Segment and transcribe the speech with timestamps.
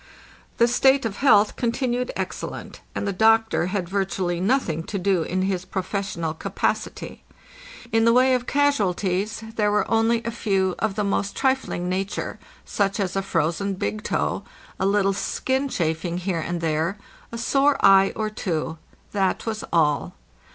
[0.57, 5.43] The state of health continued excellent, and the doctor had virtually nothing to do in
[5.43, 7.23] his professional capacity.
[7.91, 11.35] In the way 528 APPENDIX of "casualties" there were only a few of the most
[11.35, 14.43] trifling nature, such as a frozen big toe,
[14.79, 16.97] a little skin chafing here and there,
[17.31, 18.79] a sore eye or two;
[19.11, 20.15] that was all.